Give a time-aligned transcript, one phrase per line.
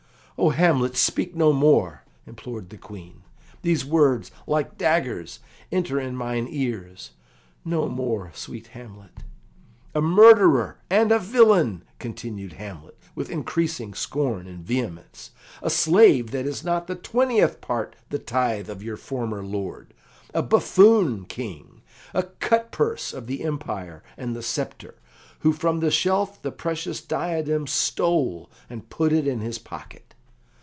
[0.37, 3.21] "O Hamlet, speak no more!" implored the Queen.
[3.61, 5.37] "These words, like daggers,
[5.71, 7.11] enter in mine ears;
[7.63, 9.19] no more, sweet Hamlet."
[9.93, 15.29] "A murderer and a villain!" continued Hamlet, with increasing scorn and vehemence;
[15.61, 19.93] "a slave that is not the twentieth part the tithe of your former lord;
[20.33, 21.83] a buffoon king;
[22.15, 24.95] a cutpurse of the empire and the sceptre,
[25.41, 30.15] who from the shelf the precious diadem stole, and put it in his pocket!"